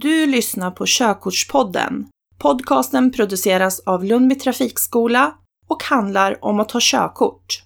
[0.00, 2.06] Du lyssnar på Körkortspodden.
[2.38, 5.34] Podcasten produceras av Lundby Trafikskola
[5.68, 7.62] och handlar om att ta körkort.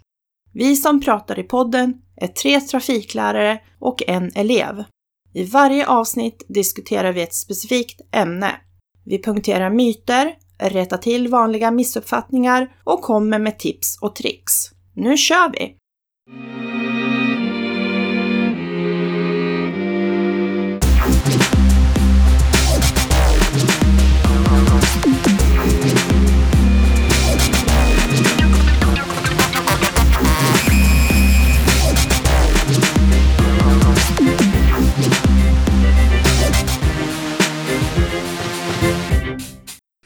[0.53, 4.85] Vi som pratar i podden är tre trafiklärare och en elev.
[5.35, 8.51] I varje avsnitt diskuterar vi ett specifikt ämne.
[9.05, 14.53] Vi punkterar myter, rättar till vanliga missuppfattningar och kommer med tips och tricks.
[14.95, 15.77] Nu kör vi!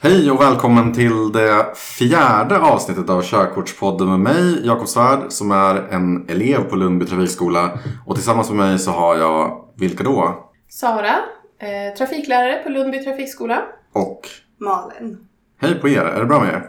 [0.06, 5.74] Hej och välkommen till det fjärde avsnittet av Körkortspodden med mig, Jakob Svärd, som är
[5.90, 7.78] en elev på Lundby Trafikskola.
[8.06, 10.44] Och tillsammans med mig så har jag, vilka då?
[10.68, 11.14] Sara,
[11.58, 13.62] eh, trafiklärare på Lundby trafikskola.
[13.92, 14.20] Och
[14.60, 15.18] Malin.
[15.60, 16.68] hej på er, är det bra med er?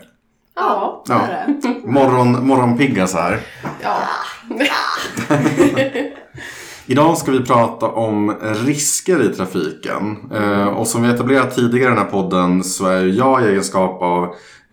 [0.56, 1.04] Ja.
[1.08, 1.88] det är det.
[1.88, 3.40] Morgon, morgonpigga så här.
[3.82, 3.98] ja.
[6.90, 10.18] Idag ska vi prata om risker i trafiken.
[10.34, 14.02] Eh, och som vi etablerat tidigare i den här podden så är jag i egenskap
[14.02, 14.24] av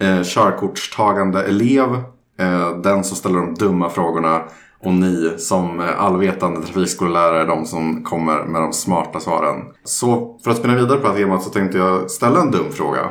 [0.00, 1.94] eh, körkortstagande elev
[2.38, 4.42] eh, den som ställer de dumma frågorna.
[4.84, 9.64] Och ni som allvetande trafikskollärare är de som kommer med de smarta svaren.
[9.84, 12.72] Så för att spinna vidare på det här temat så tänkte jag ställa en dum
[12.72, 13.10] fråga.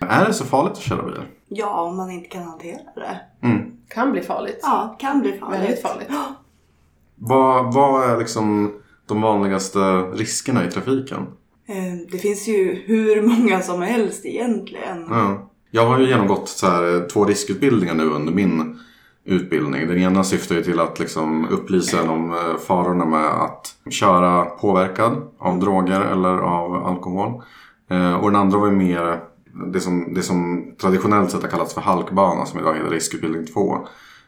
[0.00, 1.22] Är det så farligt att köra bil?
[1.48, 3.46] Ja, om man inte kan hantera det.
[3.46, 3.60] Mm.
[3.88, 4.60] Kan bli farligt.
[4.62, 5.60] Ja, kan bli farligt.
[5.60, 6.08] Väldigt farligt.
[7.16, 8.72] Vad, vad är liksom
[9.06, 11.26] de vanligaste riskerna i trafiken?
[11.68, 15.06] Eh, Det finns ju hur många som helst egentligen.
[15.10, 15.50] Ja.
[15.70, 18.80] Jag har ju genomgått så här, eh, två riskutbildningar nu under min
[19.24, 19.88] utbildning.
[19.88, 24.44] Den ena syftar ju till att liksom upplysa en om eh, farorna med att köra
[24.44, 27.42] påverkad av droger eller av alkohol.
[28.20, 29.20] Och den andra var ju mer
[29.72, 33.78] det som, det som traditionellt sett har kallats för halkbana som idag heter riskutbildning 2.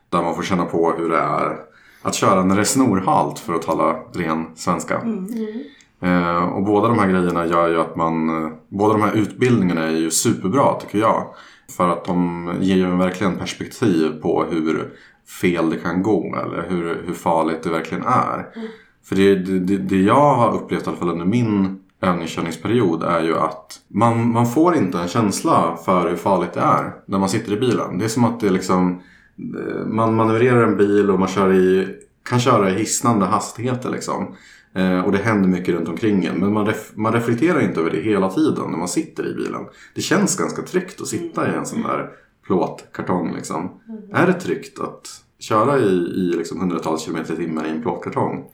[0.09, 1.57] Där man får känna på hur det är
[2.07, 5.03] att köra när det är snorhalt för att tala ren svenska.
[6.03, 8.45] Eh, och båda de här grejerna gör ju att man...
[8.45, 11.27] Eh, båda de här utbildningarna är ju superbra tycker jag.
[11.77, 14.93] För att de ger ju verkligen perspektiv på hur
[15.41, 18.47] fel det kan gå eller hur, hur farligt det verkligen är.
[19.05, 23.39] För det, det, det, jag har upplevt i alla fall under min övningskörningsperiod är ju
[23.39, 27.53] att man, man får inte en känsla för hur farligt det är när man sitter
[27.53, 27.99] i bilen.
[27.99, 29.01] Det är som att det liksom
[29.87, 31.89] man manövrerar en bil och man kör i,
[32.23, 34.37] kan köra i hisnande hastigheter liksom.
[34.75, 36.37] Eh, och det händer mycket runt omkring en.
[36.37, 39.67] Men man, ref, man reflekterar inte över det hela tiden när man sitter i bilen.
[39.95, 42.11] Det känns ganska tryggt att sitta i en sån där
[42.47, 43.81] plåtkartong liksom.
[44.13, 45.09] Är det tryggt att
[45.39, 48.45] köra i, i liksom hundratals kilometer i timmen i en plåtkartong?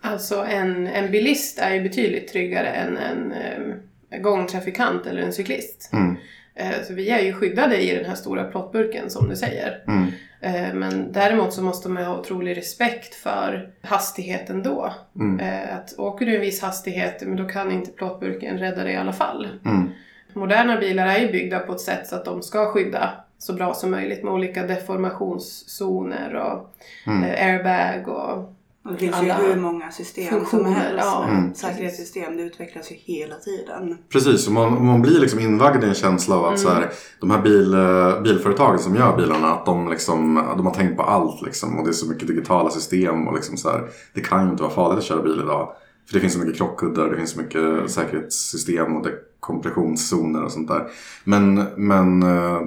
[0.00, 5.90] Alltså en, en bilist är ju betydligt tryggare än en eh, gångtrafikant eller en cyklist.
[5.92, 6.16] Mm.
[6.56, 9.82] Eh, så vi är ju skyddade i den här stora plåtburken som du säger.
[9.88, 10.06] Mm.
[10.40, 14.92] Eh, men däremot så måste man ha otrolig respekt för hastigheten då.
[15.16, 15.40] Mm.
[15.40, 18.96] Eh, att åker du en viss hastighet, men då kan inte plåtburken rädda dig i
[18.96, 19.48] alla fall.
[19.64, 19.90] Mm.
[20.32, 23.74] Moderna bilar är ju byggda på ett sätt så att de ska skydda så bra
[23.74, 26.70] som möjligt med olika deformationszoner och
[27.06, 27.22] Mm.
[27.22, 28.54] airbag Och
[28.90, 31.04] det finns Alla ju hur många system som helst.
[31.04, 31.24] ja.
[31.28, 31.54] Mm.
[31.54, 33.98] Säkerhetssystem, det utvecklas ju hela tiden.
[34.08, 36.90] Precis, och man, man blir liksom invagd i en känsla av att så här,
[37.20, 41.02] de här bil, eh, bilföretagen som gör bilarna, att de, liksom, de har tänkt på
[41.02, 41.42] allt.
[41.42, 43.28] Liksom, och det är så mycket digitala system.
[43.28, 45.72] Och liksom så här, det kan ju inte vara farligt att köra bil idag.
[46.06, 50.68] För det finns så mycket krockkuddar, det finns så mycket säkerhetssystem och dekompressionszoner och sånt
[50.68, 50.86] där.
[51.24, 52.60] Men, men eh,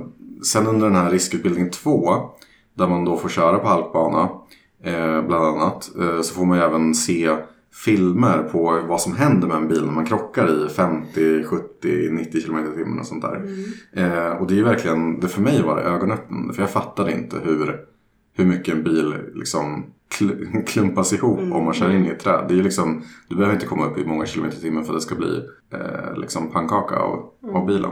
[0.44, 2.10] sen under den här riskutbildning 2,
[2.74, 4.30] där man då får köra på halkbana,
[4.84, 7.36] eh, bland annat, eh, så får man ju även se
[7.86, 12.42] filmer på vad som händer med en bil när man krockar i 50, 70, 90
[12.42, 13.42] km i timmen och sånt där.
[13.94, 16.54] Eh, och det är verkligen, det för mig var det ögonöppnande.
[16.54, 17.80] För jag fattade inte hur,
[18.34, 19.86] hur mycket en bil liksom
[20.20, 22.46] kl- klumpas ihop om man kör in i ett träd.
[22.48, 24.98] Det är liksom, du behöver inte komma upp i många kilometer i timmen för att
[25.00, 25.42] det ska bli
[25.74, 27.92] eh, liksom pannkaka av, av bilen.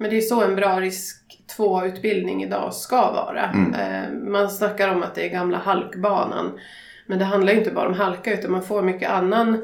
[0.00, 1.16] Men det är så en bra risk
[1.58, 3.44] 2-utbildning idag ska vara.
[3.50, 3.74] Mm.
[3.74, 6.58] Eh, Man snackar om att det är gamla halkbanan.
[7.06, 9.54] Men det handlar ju inte bara om halka utan man får mycket annan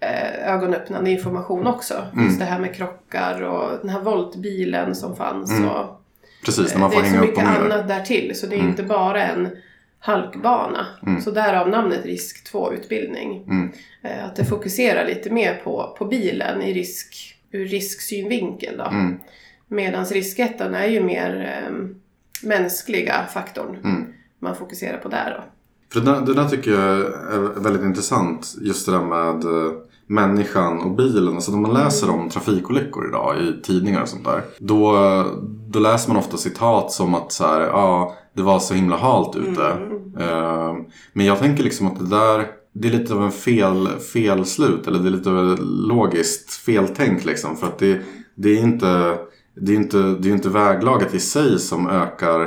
[0.00, 1.94] eh, ögonöppnande information också.
[2.12, 2.24] Mm.
[2.24, 5.50] Just det här med krockar och den här voltbilen som fanns.
[5.52, 5.68] Mm.
[5.68, 6.02] Och,
[6.44, 7.72] Precis, när man det får är så hänga upp och mycket ner.
[7.74, 8.70] annat därtill så det är Mm.
[8.70, 9.48] inte bara en
[9.98, 10.86] halkbana.
[11.06, 11.20] Mm.
[11.20, 13.44] Så därav namnet risk 2-utbildning.
[13.44, 13.72] Mm.
[14.02, 18.76] Eh, Att det fokuserar lite mer på, på bilen i risk, ur risksynvinkel.
[18.78, 18.84] Då.
[18.84, 19.18] Mm.
[19.70, 21.74] Medan riskettan är ju mer eh,
[22.48, 24.04] mänskliga faktorn Mm.
[24.38, 25.36] man fokuserar på där.
[25.38, 25.44] Då.
[25.92, 26.98] För det, där- det där tycker jag
[27.34, 28.54] är väldigt intressant.
[28.60, 29.44] Just det där med,
[30.06, 31.34] människan och bilen.
[31.34, 34.42] Alltså när man läser om trafikolyckor idag i tidningar och sånt där.
[34.58, 34.92] Då,
[35.68, 39.36] då läser man ofta citat som att så här, ja, det var så himla halt
[39.36, 39.66] ute.
[40.20, 40.74] Eh,
[41.12, 44.98] men jag tänker liksom att det där det är lite av en fel, felslut eller
[44.98, 47.56] det är lite av ett logiskt feltänk liksom.
[47.56, 48.00] För att det,
[48.34, 49.18] det är inte
[49.60, 52.38] det är inte, det är inte väglaget i sig som ökar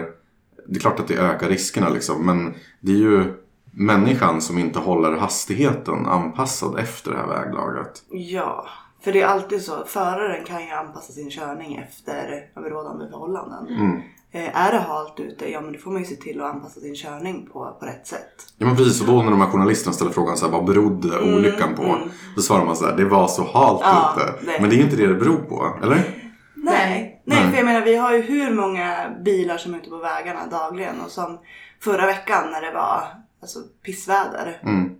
[0.68, 3.34] Det är klart att det ökar riskerna liksom men det är ju
[3.72, 8.04] människan som inte håller hastigheten anpassad efter det här väglaget.
[8.12, 8.66] Ja,
[9.04, 9.74] för det är alltid så.
[9.88, 13.68] Föraren kan ju anpassa sin körning efter rådande förhållanden.
[13.68, 14.02] Mm.
[14.32, 16.80] Eh, är det halt ute, ja men då får man ju se till att anpassa
[16.80, 18.54] sin körning på, på rätt sätt.
[18.58, 21.20] Ja men precis och då när de här journalisterna ställer frågan så här, vad berodde
[21.36, 21.84] olyckan på?
[21.84, 22.10] mm.
[22.36, 24.46] Då svarar man så här, det var så halt Ja, ute.
[24.52, 26.23] det- Men det är inte det det beror på, eller?
[26.64, 27.22] Nej.
[27.26, 27.40] Nej.
[27.40, 30.48] Nej, för jag menar vi har ju hur många bilar som är ute på vägarna
[30.48, 31.40] dagligen och som
[31.80, 33.04] förra veckan när det var
[33.42, 34.62] alltså, pissväder.
[34.64, 34.96] Mm.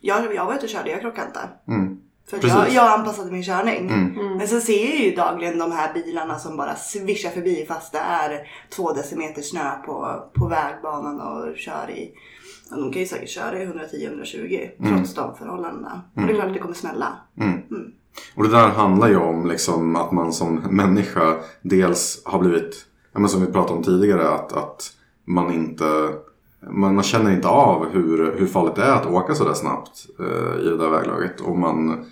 [0.00, 1.48] Jag, jag var ute och körde, jag krockade inte.
[1.68, 2.00] Mm.
[2.30, 3.88] För jag, jag anpassade min körning.
[3.88, 4.36] Mm.
[4.36, 7.98] Men så ser jag ju dagligen de här bilarna som bara svischar förbi fast det
[7.98, 12.12] är två decimeter snö på, på vägbanan och kör i
[12.70, 16.02] ja, de kan ju säkert köra i 110-120 trots de förhållandena.
[16.14, 17.16] Och det är klart att det kommer smälla.
[18.16, 18.36] Mm.
[18.36, 23.28] Och det där handlar ju om liksom att man som människa dels har blivit, ja,
[23.28, 24.92] som vi pratade om tidigare, att, att
[25.24, 25.84] man inte
[26.70, 30.66] man, man känner inte av hur, hur farligt det är att åka sådär snabbt eh,
[30.66, 31.40] i det där väglaget.
[31.40, 32.04] Och man,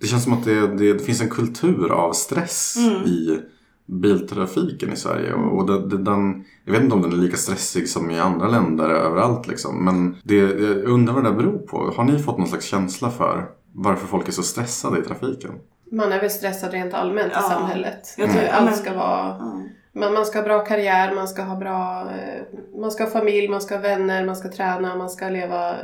[0.00, 2.76] det känns som att det, det, det finns en kultur av stress
[3.06, 3.40] i
[3.86, 5.34] biltrafiken i Sverige.
[5.34, 8.18] Och, och det, det, den, jag vet inte om den är lika stressig som i
[8.18, 9.46] andra länder överallt.
[9.46, 9.84] Liksom.
[9.84, 11.92] Men det, jag undrar vad det beror på.
[11.96, 15.50] Har ni fått någon slags känsla för varför folk är så stressade i trafiken?
[15.92, 17.40] Man är väl stressad rent allmänt Ja.
[17.40, 18.14] i samhället.
[18.18, 19.36] Jag tror- ja, Allt ska vara...
[19.38, 19.60] Ja.
[19.92, 22.00] Man, man ska ha bra karriär, man ska ha bra...
[22.10, 22.42] eh,
[22.80, 25.74] Man ska ha familj, man ska ha vänner, man ska träna, man ska leva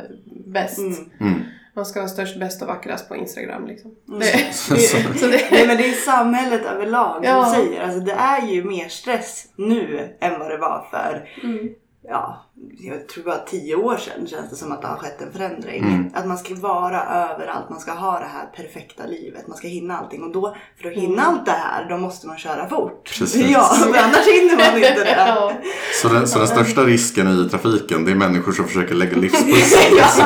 [0.47, 0.79] bäst.
[0.79, 0.95] Mm.
[1.21, 1.41] Mm.
[1.77, 3.91] Man ska vara störst, bäst och vackrast på Instagram liksom.
[4.09, 4.21] Mm.
[4.21, 4.77] Det, Så-
[5.19, 7.45] så det, Nej men det är samhället överlag Ja.
[7.45, 7.83] som säger.
[7.83, 11.69] Alltså det är ju mer stress nu än vad det var för, mm.
[12.03, 12.46] ja,
[12.79, 15.83] jag tror bara tio år sedan känns det som att det har skett en förändring.
[15.85, 16.11] Mm.
[16.15, 19.99] Att man ska vara överallt, man ska ha det här perfekta livet, man ska hinna
[19.99, 20.23] allting.
[20.23, 21.35] Och då, för att hinna Mm.
[21.35, 23.05] allt det här, då måste man köra fort.
[23.19, 23.51] Precis.
[23.51, 25.11] Ja, för annars hinner man inte det.
[25.17, 25.53] ja.
[26.03, 29.93] Så, den, så den största risken i trafiken det är människor som försöker lägga livspussel.
[29.95, 30.25] Liksom.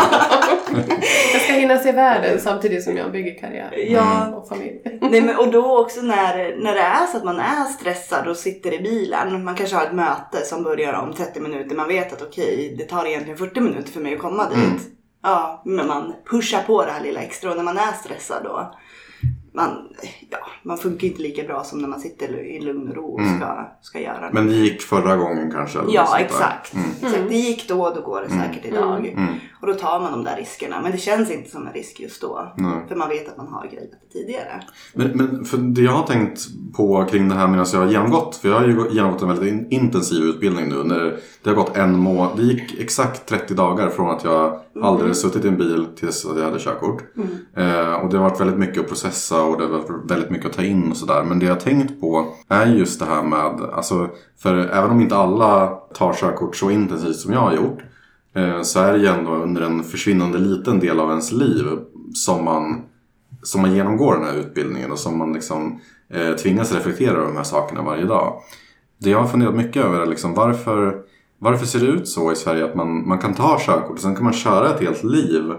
[1.32, 4.26] Jag ska hinna se världen samtidigt som jag bygger karriär Ja.
[4.26, 4.80] och familj.
[5.00, 8.36] Nej, men, och då också när, när det är så att man är stressad och
[8.36, 9.44] sitter i bilen.
[9.44, 11.76] Man kanske har ett möte som börjar om 30 minuter.
[11.76, 14.58] Man vet att okej, det tar egentligen 40 minuter för mig att komma dit.
[14.58, 14.80] Mm.
[15.22, 18.74] Ja, men man pushar på det här lilla extra och när man är stressad då.
[19.52, 19.70] Man,
[20.30, 23.20] ja, man funkar inte lika bra som när man sitter i lugn och ro och
[23.20, 23.36] Mm.
[23.40, 25.78] ska, ska göra Men det gick förra gången kanske?
[25.78, 26.74] Eller något Ja, exakt.
[26.74, 26.86] Mm.
[27.02, 27.28] exakt.
[27.28, 28.42] Det gick då, då går det Mm.
[28.48, 29.06] säkert idag.
[29.06, 29.34] Mm.
[29.60, 30.80] Och då tar man de där riskerna.
[30.82, 32.52] Men det känns inte som en risk just då.
[32.56, 32.84] Nej.
[32.88, 34.62] För man vet att man har grejat det tidigare.
[34.94, 36.40] Men, men för det jag har tänkt
[36.76, 39.48] på kring det här medan jag har genomgått, för jag har ju genomgått en väldigt
[39.52, 40.84] in, intensiv utbildning nu.
[40.84, 45.16] När det har gått en månad, det gick exakt 30 dagar från att jag aldrig
[45.16, 47.02] suttit i en bil tills att jag hade körkort.
[47.56, 50.46] Eh, och det har varit väldigt mycket att processa och det har varit väldigt mycket
[50.46, 51.24] att ta in och sådär.
[51.24, 54.08] Men det jag har tänkt på är just det här med, alltså,
[54.38, 57.78] för även om inte alla tar körkort så intensivt som jag har gjort.
[58.34, 61.64] Eh, så är det ju ändå under en försvinnande liten del av ens liv
[62.14, 62.82] som man
[63.42, 67.36] som man genomgår den här utbildningen och som man liksom eh, tvingas reflektera över de
[67.36, 68.40] här sakerna varje dag.
[68.98, 71.02] Det jag har funderat mycket över är liksom varför,
[71.38, 74.14] varför ser det ut så i Sverige att man, man kan ta körkort och sen
[74.14, 75.50] kan man köra ett helt liv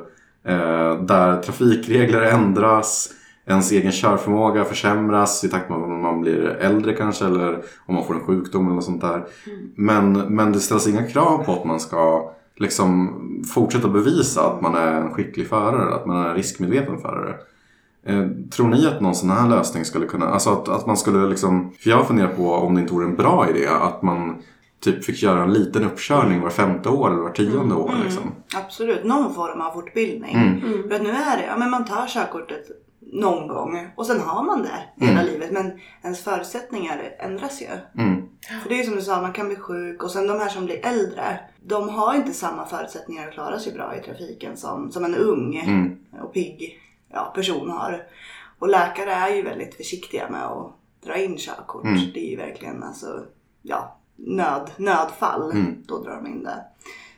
[0.45, 3.09] eh, där trafikregler ändras,
[3.45, 8.05] ens egen körförmåga försämras i takt med att man blir äldre kanske eller om man
[8.05, 9.25] får en sjukdom eller något sånt där.
[9.75, 14.75] Men, men det ställs inga krav på att man ska liksom fortsätta bevisa att man
[14.75, 17.36] är en skicklig förare, att man är en riskmedveten förare.
[18.05, 21.27] Eh, tror ni att någon sån här lösning skulle kunna, alltså att, att man skulle
[21.27, 24.41] liksom, för jag har funderat på om det inte vore en bra idé att man
[24.83, 28.31] typ fick göra en liten uppkörning var femte år eller var tionde år liksom.
[28.55, 30.36] Absolut, någon form av fortbildning.
[30.36, 30.62] Mm.
[30.89, 32.67] För att nu är det, ja men man tar körkortet
[33.01, 35.51] någon gång och sen har man det hela livet.
[35.51, 38.01] Men ens förutsättningar ändras ju.
[38.01, 38.29] Mm.
[38.62, 40.50] För det är ju som du sa, man kan bli sjuk och sen de här
[40.50, 41.39] som blir äldre.
[41.63, 45.55] De har inte samma förutsättningar att klara sig bra i trafiken som, som en ung
[45.55, 45.98] Mm.
[46.22, 46.79] och pigg
[47.10, 48.08] ja, person har.
[48.60, 50.74] Och läkare är ju väldigt försiktiga med att
[51.05, 51.84] dra in körkort.
[51.86, 52.00] Mm.
[52.13, 53.25] Det är ju verkligen alltså,
[53.62, 55.51] ja, nöd, nödfall.
[55.51, 55.84] Mm.
[55.88, 56.65] Då drar de in det.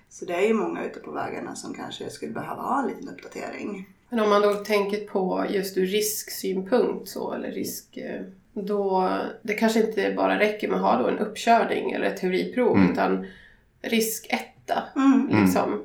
[0.09, 3.09] Så det är ju många ute på vägarna som kanske skulle behöva ha en liten
[3.09, 3.87] uppdatering.
[4.13, 7.97] Men om man då tänker på just ur risksynpunkt så, eller risk...
[7.97, 8.21] eh,
[8.53, 9.09] Då,
[9.41, 12.91] det kanske inte bara räcker med att ha då en uppkörning eller ett teoriprov Mm.
[12.91, 13.25] utan
[13.81, 14.83] risk etta.
[14.95, 15.43] Mm.
[15.43, 15.81] Liksom.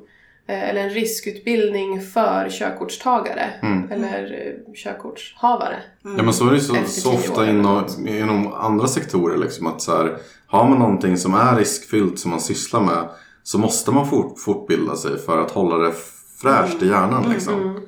[0.47, 3.91] eh, eller en riskutbildning för körkortstagare Mm.
[3.91, 4.23] eller
[4.67, 5.75] eh, körkortshavare.
[6.03, 9.81] Ja men så är det ju så, så ofta inom, inom andra sektorer liksom att
[9.81, 10.17] så här,
[10.47, 13.09] har man någonting som är riskfyllt som man sysslar med
[13.43, 15.93] så måste man fort, fortbilda sig för att hålla det
[16.41, 17.81] fräscht i hjärnan liksom.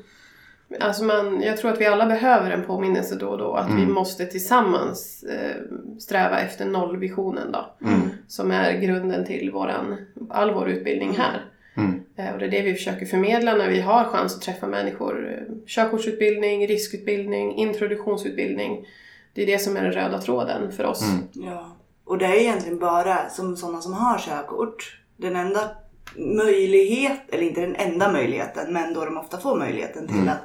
[0.80, 3.82] Alltså man, jag tror att vi alla behöver en påminnelse då och då att vi
[3.82, 3.94] Mm.
[3.94, 5.56] måste tillsammans eh,
[6.00, 7.88] sträva efter nollvisionen då.
[7.88, 8.02] Mm.
[8.28, 9.98] Som är grunden till våran,
[10.30, 11.46] all vår utbildning här.
[11.78, 12.02] Mm.
[12.16, 15.32] Eh, och det är det vi försöker förmedla när vi har chans att träffa människor.
[15.34, 18.86] Eh, Körkortsutbildning, riskutbildning, introduktionsutbildning.
[19.34, 21.02] Det är det som är den röda tråden för oss.
[21.04, 21.28] Mm.
[21.34, 21.76] Ja.
[22.04, 24.98] Och det är egentligen bara som sådana som har körkort.
[25.18, 25.60] Den enda
[26.18, 30.30] möjlighet, eller inte den enda möjligheten, men då de ofta får möjligheten till Mm.
[30.30, 30.42] att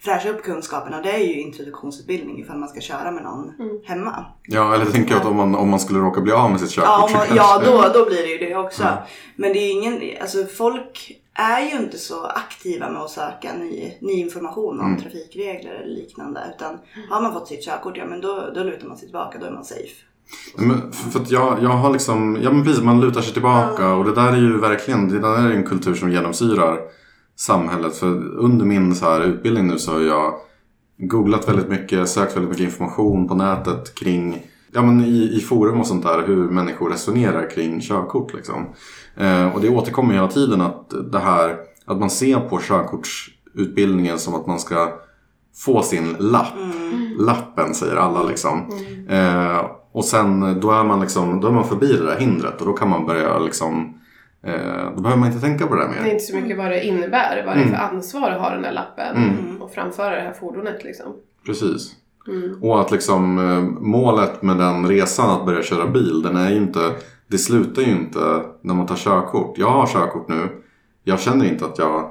[0.00, 1.02] fräscha upp kunskaperna.
[1.02, 3.80] Det är ju introduktionsutbildning ifall man ska köra med någon Mm.
[3.84, 4.24] hemma.
[4.42, 6.70] Ja eller tänker jag att om man, om man skulle råka bli av med sitt
[6.70, 8.82] körkort Ja, man, ja då, då blir det ju det också.
[8.82, 8.94] Mm.
[9.36, 13.92] Men det är ingen, alltså folk är ju inte så aktiva med att söka ny,
[14.00, 15.00] ny information om Mm.
[15.02, 16.40] trafikregler eller liknande.
[16.56, 16.78] Utan
[17.10, 19.50] har man fått sitt körkort, ja men då, då lutar man sig tillbaka, då är
[19.50, 20.02] man safe.
[20.56, 24.04] Men för att jag, jag har liksom, ja men precis man lutar sig tillbaka och
[24.04, 26.78] det där är ju verkligen, det där är en kultur som genomsyrar
[27.36, 27.96] samhället.
[27.96, 30.34] För under min så här utbildning nu så har jag
[30.98, 34.42] googlat väldigt mycket, sökt väldigt mycket information på nätet kring,
[34.72, 38.66] ja men i, i forum och sånt där, hur människor resonerar kring körkort liksom.
[39.16, 41.56] Eh, och det återkommer hela tiden att det här,
[41.86, 44.88] att man ser på körkortsutbildningen som att man ska
[45.64, 46.54] få sin lapp.
[47.18, 48.70] Lappen säger alla liksom.
[49.08, 49.64] Eh,
[49.96, 52.72] och sen då är man liksom, då är man förbi det där hindret och då
[52.72, 53.98] kan man börja liksom,
[54.46, 56.10] eh, då behöver man inte tänka på det där Det är mer.
[56.12, 57.74] inte så mycket vad det innebär, vad det är Mm.
[57.74, 59.62] för ansvar att ha den där lappen Mm.
[59.62, 61.06] och framföra det här fordonet liksom.
[61.46, 61.92] Precis.
[62.28, 62.62] Mm.
[62.62, 66.56] Och att liksom eh, målet med den resan att börja köra bil, den är ju
[66.56, 66.80] inte,
[67.28, 69.58] det slutar ju inte när man tar körkort.
[69.58, 70.48] Jag har körkort nu.
[71.04, 72.10] Jag känner inte att jag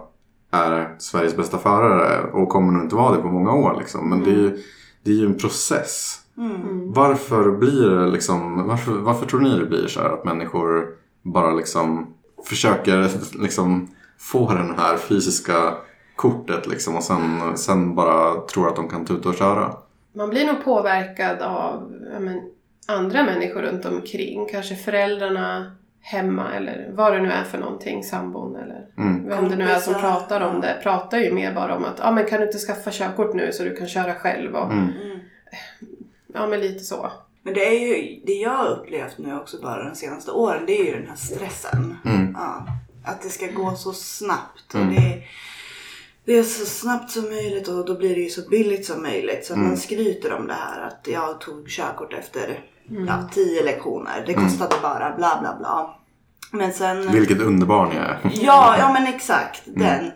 [0.51, 4.10] är Sveriges bästa förare och kommer nog inte vara det på många år liksom.
[4.10, 4.58] Men det är ju,
[5.04, 6.22] det är ju en process.
[6.38, 6.94] Mm.
[6.94, 10.88] Varför blir det liksom, varför, varför tror ni det blir så här att människor
[11.22, 12.13] bara liksom
[12.50, 13.10] försöker
[13.44, 13.88] liksom
[14.20, 15.74] få den här fysiska
[16.15, 19.74] kortet liksom och sen, sen bara tror att de kan tuta och köra?
[20.13, 22.42] Man blir nog påverkad av men,
[22.88, 24.48] andra människor runt omkring.
[24.51, 29.27] Kanske föräldrarna hemma eller vad det nu är för någonting, sambon eller Mm.
[29.27, 30.80] vem det nu är som pratar om det.
[30.84, 33.63] Pratar ju mer bara om att ja, men kan du inte skaffa körkort nu så
[33.63, 34.88] du kan köra själv och Mm.
[36.36, 36.42] Mm.
[36.44, 37.12] ja men lite så.
[37.44, 40.80] Men det är ju, det jag har upplevt nu också bara de senaste åren, det
[40.82, 41.98] är ju den här stressen.
[42.06, 42.34] Mm.
[42.39, 42.65] Ja,
[43.06, 44.74] att det ska gå så snabbt.
[44.74, 44.88] Mm.
[44.88, 45.24] Och det,
[46.25, 49.46] det är så snabbt som möjligt och då blir det ju så billigt som möjligt.
[49.46, 49.68] Så att Mm.
[49.70, 53.08] man skryter om det här att jag tog körkort efter Mm.
[53.08, 54.24] ja, tio lektioner.
[54.27, 55.96] Det kostade bara bla bla bla.
[56.51, 57.12] Men sen...
[57.12, 58.20] Vilket underbar ni är.
[58.24, 59.80] Ja, ja men exakt Mm.
[59.80, 60.12] den.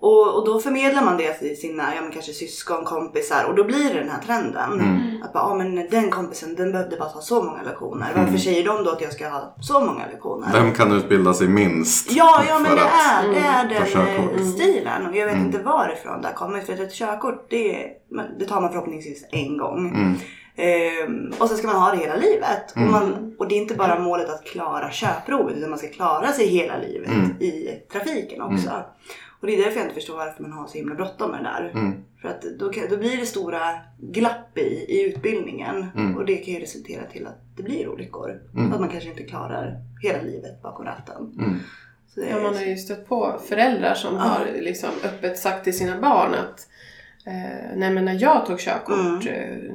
[0.00, 3.64] Och, och då förmedlar man det till sina ja, men kanske syskon, kompisar och då
[3.64, 4.72] blir det den här trenden.
[4.72, 5.22] Mm.
[5.22, 8.12] Att bara, ja men den kompisen den behövde bara ta så många lektioner.
[8.16, 10.48] Varför säger de då att jag ska ha så många lektioner?
[10.52, 12.12] Vem kan utbilda sig minst?
[12.12, 15.06] Ja, ja men det är, det är ta den eh, stilen.
[15.06, 15.46] Och jag vet Mm.
[15.46, 16.66] inte varifrån det har kommit.
[16.66, 17.86] För att ett körkort det,
[18.38, 19.88] det tar man förhoppningsvis en gång.
[19.88, 20.14] Mm.
[20.56, 22.76] Ehm, och sen ska man ha det hela livet.
[22.76, 22.88] Mm.
[22.88, 26.32] Och, man, och det är inte bara målet att klara körprovet utan man ska klara
[26.32, 27.30] sig hela livet Mm.
[27.42, 28.70] i trafiken också.
[29.40, 31.44] Och det är därför jag inte förstår varför man har så himla bråttom med det
[31.44, 31.70] där.
[31.74, 31.94] Mm.
[32.22, 33.60] För att då, då blir det stora
[34.00, 35.86] glapp i, i utbildningen.
[35.96, 36.16] Mm.
[36.16, 38.40] Och det kan ju resultera till att det blir olyckor.
[38.54, 38.72] Mm.
[38.72, 41.34] Att man kanske inte klarar hela livet bakom ratten.
[41.38, 41.58] Mm.
[42.14, 44.20] Så det är, Ja, man har ju stött på föräldrar som Ja.
[44.20, 46.68] har liksom öppet sagt till sina barn att
[47.26, 49.14] eh, nej men när jag tog körkort Mm.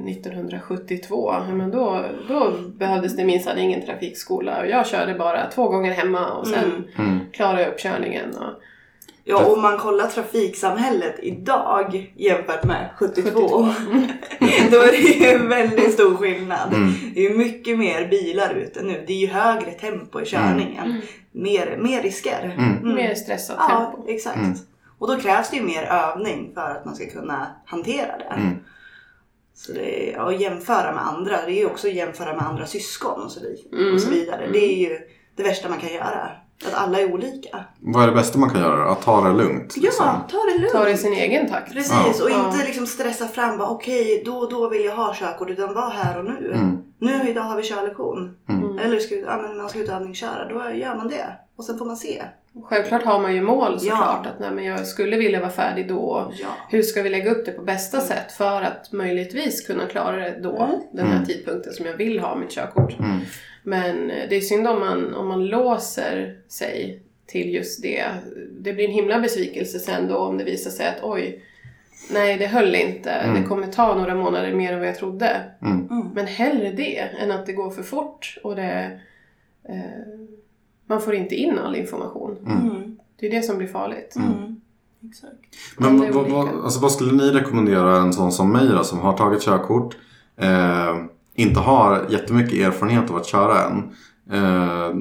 [0.06, 5.50] eh, 1972, ja, men då, då behövdes det minsann ingen trafikskola och jag körde bara
[5.50, 6.84] två gånger hemma och sen Mm.
[7.10, 7.18] Mm.
[7.32, 8.30] klarade jag upp körningen.
[8.36, 8.60] Och,
[9.26, 13.30] Ja, om man kollar trafiksamhället idag jämfört med 72.
[13.30, 13.48] 72.
[14.70, 16.74] då är det ju en väldigt stor skillnad.
[16.74, 16.92] Mm.
[17.14, 19.04] Det är ju mycket mer bilar ute nu.
[19.06, 20.84] Det är ju högre tempo i körningen.
[20.84, 21.00] Mm.
[21.32, 22.40] Mer, mer risker.
[22.58, 22.76] Mm.
[22.78, 22.94] Mm.
[22.94, 24.08] Mer stressat Ja, tempo.
[24.10, 24.36] exakt.
[24.36, 24.54] Mm.
[24.98, 28.24] Och då krävs det ju mer övning för att man ska kunna hantera det.
[28.36, 28.56] Mm.
[29.54, 32.66] Så det är, och jämföra med andra, det är ju också att jämföra med andra
[32.66, 33.94] syskon och så, vid- Mm.
[33.94, 34.48] och så vidare.
[34.52, 34.98] Det är ju
[35.36, 36.30] det värsta man kan göra.
[36.66, 37.64] Att alla är olika.
[37.80, 38.90] Vad är det bästa man kan göra?
[38.92, 39.76] Att ta det lugnt?
[39.76, 40.06] liksom?
[40.06, 40.72] Ja, ta det lugnt.
[40.72, 41.72] Ta det i sin egen takt.
[41.72, 42.50] Precis, och Ja.
[42.52, 46.18] inte liksom stressa fram okej, då och då vill jag ha körkort utan var här
[46.18, 46.52] och nu.
[46.54, 46.78] Mm.
[47.04, 48.36] Nu idag har vi körlektion.
[48.48, 48.78] Mm.
[48.78, 51.26] Eller ska, ja, men man ska ut och övningsköra, då gör man det.
[51.56, 52.22] Och sen får man se.
[52.64, 54.20] Självklart har man ju mål såklart.
[54.24, 54.30] Ja.
[54.30, 56.32] Att nej, men jag skulle vilja vara färdig då.
[56.40, 56.48] Ja.
[56.70, 60.38] Hur ska vi lägga upp det på bästa sätt för att möjligtvis kunna klara det
[60.42, 60.56] då?
[60.56, 60.80] Mm.
[60.92, 61.26] Den här Mm.
[61.26, 62.98] tidpunkten som jag vill ha mitt körkort.
[62.98, 63.18] Mm.
[63.62, 68.04] Men det är synd om man, om man låser sig till just det.
[68.60, 71.44] Det blir en himla besvikelse sen då om det visar sig att oj,
[72.10, 73.10] nej det höll inte.
[73.10, 73.42] Mm.
[73.42, 75.42] Det kommer ta några månader mer än vad jag trodde.
[75.62, 75.88] Mm.
[75.90, 76.08] Mm.
[76.14, 79.00] Men hellre det än att det går för fort och det,
[79.68, 79.80] eh,
[80.86, 82.36] man får inte in all information.
[82.46, 82.96] Mm.
[83.20, 84.16] Det är det som blir farligt.
[84.16, 84.60] Mm.
[85.08, 85.38] Exakt.
[85.78, 89.16] Men vad, vad, alltså, vad skulle ni rekommendera en sån som mig då, som har
[89.16, 89.96] tagit körkort,
[90.36, 90.96] eh,
[91.34, 93.78] inte har jättemycket erfarenhet av att köra än.
[94.30, 94.94] Eh,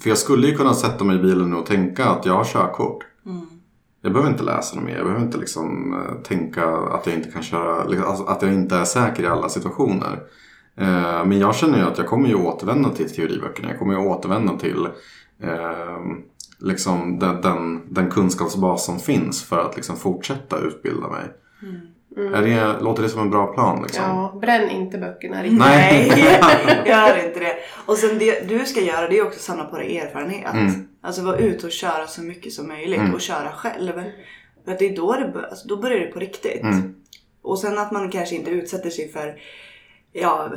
[0.00, 2.44] för jag skulle ju kunna sätta mig i bilen nu och tänka att jag har
[2.44, 3.04] körkort.
[3.26, 3.46] Mm.
[4.02, 4.96] Jag behöver inte läsa något mer.
[4.96, 8.54] Jag behöver inte liksom, eh, tänka att jag inte kan köra, liksom, alltså, att jag
[8.54, 10.22] inte är säker i alla situationer.
[10.76, 13.68] Eh, men jag känner ju att jag kommer ju återvända till teoriböckerna.
[13.68, 14.88] Jag kommer ju återvända till
[15.42, 15.98] eh,
[16.58, 21.24] liksom den, den, den kunskapsbas som finns för att liksom fortsätta utbilda mig.
[21.62, 21.80] Mm.
[22.16, 23.82] Är det, låter det som en bra plan?
[23.82, 24.04] Liksom?
[24.04, 25.58] Ja, bränn inte böckerna riktigt.
[25.58, 26.08] Nej.
[26.86, 27.54] Gör inte det.
[27.86, 30.54] Och sen det du ska göra det är också att samla på dig erfarenhet.
[30.54, 30.88] Mm.
[31.02, 33.14] Alltså vara ute och köra så mycket som möjligt Mm.
[33.14, 33.92] och köra själv.
[34.64, 36.62] För att det är då det bör, alltså då börjar det på riktigt.
[36.62, 36.94] Mm.
[37.42, 39.34] Och sen att man kanske inte utsätter sig för
[40.12, 40.48] Ja,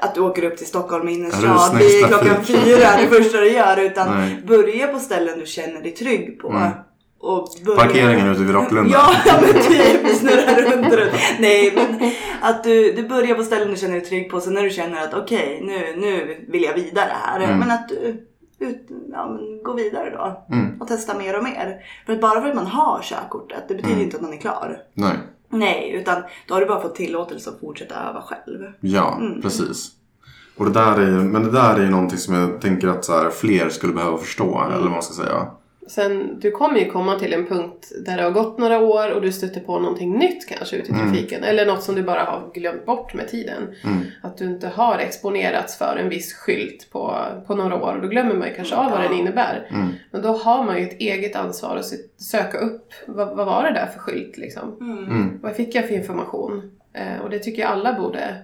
[0.00, 3.76] att du åker upp till Stockholm innerstad klockan fyra det första du gör.
[3.76, 4.42] Utan Nej.
[4.46, 6.48] börja på ställen du känner dig trygg på.
[7.20, 7.78] Och börja...
[7.80, 8.92] Parkeringen ute vid Rocklunda.
[8.92, 9.10] Ja,
[9.42, 11.12] men typ snurra runt runt.
[11.40, 12.10] Nej men
[12.40, 14.40] att du, du börjar på ställen du känner dig trygg på.
[14.40, 17.40] Sen när du känner att okej nu, nu vill jag vidare här.
[17.40, 17.58] Mm.
[17.58, 18.26] Men att du
[18.58, 20.54] ut, ja, men gå vidare då.
[20.54, 20.80] Mm.
[20.80, 21.76] Och testa mer och mer.
[22.06, 24.04] För att bara för att man har körkortet det betyder Mm.
[24.04, 24.76] inte att man är klar.
[24.94, 25.16] Nej.
[25.48, 28.72] Nej, utan då har du bara fått tillåtelse att fortsätta öva själv.
[28.80, 29.42] Ja, Mm.
[29.42, 29.88] precis.
[30.56, 33.12] Och det där är, men det där är ju någonting som jag tänker att så
[33.18, 34.58] här, fler skulle behöva förstå.
[34.58, 34.72] Mm.
[34.72, 35.46] Eller vad man ska säga.
[35.90, 39.22] Sen, du kommer ju komma till en punkt där det har gått några år och
[39.22, 41.06] du stöter på någonting nytt kanske ute i Mm.
[41.06, 41.44] trafiken.
[41.44, 43.62] Eller något som du bara har glömt bort med tiden.
[43.84, 43.98] Mm.
[44.22, 47.16] Att du inte har exponerats för en viss skylt på,
[47.46, 47.94] på några år.
[47.96, 49.68] Och då glömmer man ju kanske av vad den innebär.
[49.70, 49.88] Mm.
[50.10, 53.72] Men då har man ju ett eget ansvar att söka upp vad, vad var det
[53.72, 54.76] där för skylt liksom.
[54.80, 55.38] Mm.
[55.42, 56.78] Vad fick jag för information?
[56.92, 58.36] Eh, och det tycker jag alla borde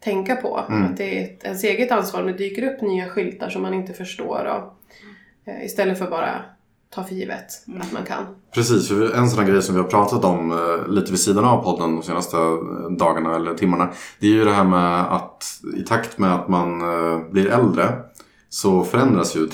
[0.00, 0.60] tänka på.
[0.68, 0.84] Mm.
[0.84, 3.74] Att det är ett, ens eget ansvar om det dyker upp nya skyltar som man
[3.74, 4.44] inte förstår.
[4.44, 4.92] Och,
[5.52, 6.42] eh, istället för bara
[6.94, 7.46] ta för givet
[7.80, 8.24] att man kan.
[8.54, 11.44] Precis, för en sån här grej som vi har pratat om eh, lite vid sidan
[11.44, 13.88] av podden de senaste eh, dagarna eller timmarna.
[14.20, 15.44] Det är ju det här med att
[15.76, 17.88] i takt med att man eh, blir äldre
[18.54, 19.48] så förändras ju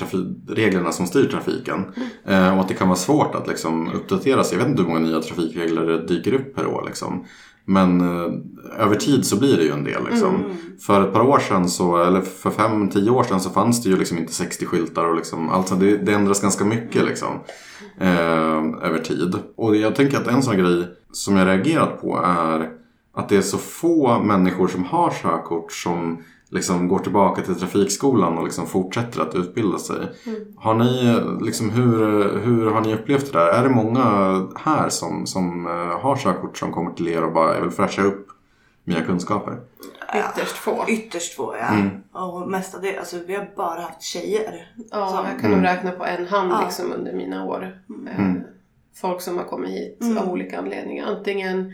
[0.48, 1.84] reglerna som styr trafiken.
[2.24, 4.58] Eh, och att det kan vara svårt att liksom uppdatera sig.
[4.58, 6.84] Jag vet inte hur många nya trafikregler det dyker upp per år.
[6.86, 7.24] Liksom.
[7.70, 10.04] Men eh, över tid så blir det ju en del.
[10.10, 10.34] Liksom.
[10.34, 10.56] Mm.
[10.80, 13.88] För ett par år sedan, så, eller för fem, tio år sedan så fanns det
[13.88, 17.40] ju liksom inte 60 skyltar och liksom, alltså det, det ändras ganska mycket liksom,
[18.00, 19.34] eh, över tid.
[19.56, 22.70] Och jag tänker att en sån grej som jag reagerat på är
[23.14, 28.38] att det är så få människor som har körkort som liksom går tillbaka till trafikskolan
[28.38, 29.96] och liksom fortsätter att utbilda sig.
[30.56, 33.46] Har ni, liksom, hur, hur har ni upplevt det där?
[33.46, 34.02] Är det många
[34.56, 38.02] här som, som eh, har körkort som kommer till er och bara jag vill fräscha
[38.02, 38.26] upp
[38.84, 39.60] mina kunskaper?
[40.14, 40.84] Ytterst få.
[40.88, 41.66] Ytterst få ja.
[41.74, 41.90] Mm.
[42.12, 44.72] Och mestadels, alltså vi har bara haft tjejer.
[44.90, 46.60] Ja, som- jag kan nog räkna på en hand Ja.
[46.64, 47.62] liksom under mina år.
[48.08, 48.42] Eh, Mm.
[49.00, 50.18] Folk som har kommit hit Mm.
[50.18, 51.06] av olika anledningar.
[51.06, 51.72] Antingen eh,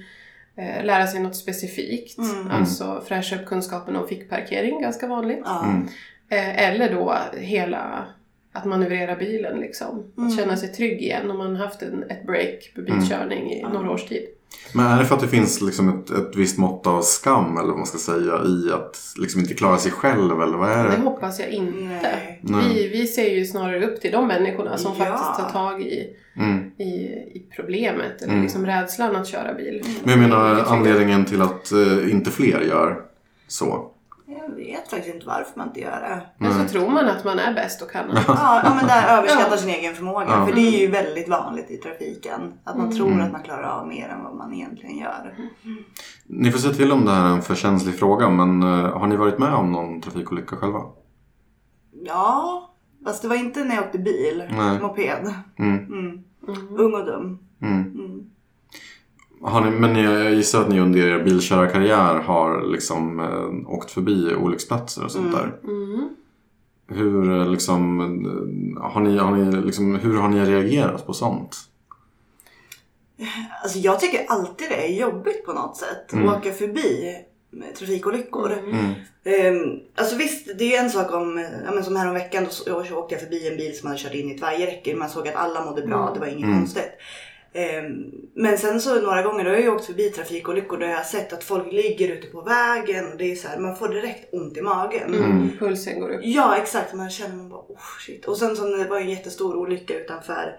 [0.85, 2.51] lära sig något specifikt, Mm.
[2.51, 5.45] alltså fräscha upp kunskapen om fickparkering, ganska vanligt.
[5.65, 5.89] Mm.
[6.29, 8.05] Eh, eller då hela
[8.53, 10.03] att manövrera bilen liksom.
[10.17, 10.29] Mm.
[10.29, 13.73] Att känna sig trygg igen om man haft en, ett break på bilkörning i Mm.
[13.73, 14.27] några års tid.
[14.75, 17.69] Men är det för att det finns liksom ett, ett visst mått av skam eller
[17.69, 20.91] vad man ska säga i att liksom inte klara sig själv eller vad är Det
[20.97, 21.03] det?
[21.03, 22.17] hoppas jag inte.
[22.41, 22.69] Nej.
[22.75, 25.05] Vi, vi ser ju snarare upp till de människorna som Ja.
[25.05, 26.71] faktiskt tar tag i, Mm.
[26.79, 26.85] i,
[27.35, 28.43] i problemet eller Mm.
[28.43, 29.85] liksom rädslan att köra bil.
[30.05, 33.01] Men jag menar anledningen till att eh, inte fler gör
[33.49, 33.91] så.
[34.29, 36.21] Jag vet faktiskt inte varför man inte gör det.
[36.39, 38.25] Men så tror man att man är bäst och kan allt.
[38.29, 39.57] Ja, ja men där överskattar Ja.
[39.57, 40.27] sin egen förmåga.
[40.29, 40.47] Ja.
[40.47, 42.53] För det är ju väldigt vanligt i trafiken.
[42.65, 43.21] Att man tror Mm.
[43.27, 45.35] att man klarar av mer än vad man egentligen gör.
[46.27, 49.07] Ni får säga till om det här är en för känslig fråga men eh, har
[49.07, 50.81] ni varit med om någon trafikolycka själva?
[52.05, 52.71] Ja,
[53.05, 54.43] fast det var inte när jag åkte bil.
[54.51, 54.81] Nej.
[54.81, 55.35] Moped.
[55.59, 56.25] Mm.
[56.49, 56.67] Mm.
[56.79, 57.39] Ung och dum.
[57.63, 57.83] Mm.
[57.83, 58.23] Mm.
[59.43, 64.35] Har ni, men jag gissar att ni under er bilkörarkarriär har liksom eh, åkt förbi
[64.35, 65.39] olycksplatser och sånt Mm.
[65.39, 65.59] där.
[65.65, 66.09] Mm.
[66.89, 71.57] Hur, eh, liksom, eh, har ni, har ni, liksom, hur har ni reagerat på sånt?
[73.63, 76.13] Alltså jag tycker alltid det är jobbigt på något sätt.
[76.13, 76.29] Mm.
[76.29, 77.15] Att åka förbi
[77.79, 78.53] trafikolyckor.
[78.53, 78.69] Mm.
[78.75, 78.93] Mm.
[79.25, 82.97] Ehm, alltså visst, det är en sak om, ja, men som häromveckan då så, så
[82.97, 84.95] åkte jag förbi en bil som hade kört in i ett vajerräcke.
[84.97, 86.15] Man såg att alla mådde bra, Mm.
[86.15, 86.59] det var inget Mm.
[86.59, 86.91] konstigt.
[87.53, 90.97] Ehm, Men sen så några gånger då har jag ju åkt förbi trafikolyckor där jag
[90.97, 93.89] har sett att folk ligger ute på vägen och det är så här, man får
[93.89, 95.15] direkt ont i magen.
[95.15, 95.51] Mm.
[95.59, 96.21] Pulsen går upp.
[96.25, 98.25] Ja exakt, man känner man bara oh shit.
[98.25, 100.57] Och sen så det var en jättestor olycka utanför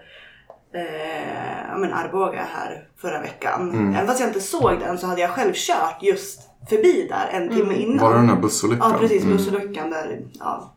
[0.74, 3.70] eh, men Arboga här förra veckan.
[3.70, 3.94] Mm.
[3.94, 7.48] Även fast jag inte såg den så hade jag själv kört just förbi där en
[7.48, 7.98] timme innan.
[8.06, 8.90] Var det den här bussolyckan?
[8.92, 9.36] Ja precis, Mm.
[9.36, 10.74] bussolyckan där, ja,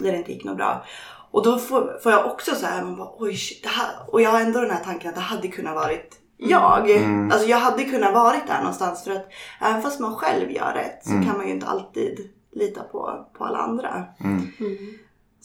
[0.00, 0.84] där det inte gick något bra.
[1.30, 3.90] Och då får, får jag också så här, man bara, oj shit, det här.
[4.08, 6.90] Och jag har ändå den här tanken att det hade kunnat varit jag.
[6.90, 7.32] Mm.
[7.32, 9.26] Alltså jag hade kunnat varit där någonstans för att
[9.60, 11.24] även fast man själv gör rätt så Mm.
[11.26, 14.04] kan man ju inte alltid lita på, på alla andra.
[14.20, 14.42] Mm.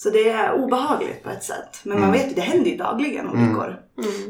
[0.04, 1.80] Så det är obehagligt på ett sätt.
[1.84, 2.02] Men Mm.
[2.10, 3.76] man vet ju, det händer ju dagligen olyckor.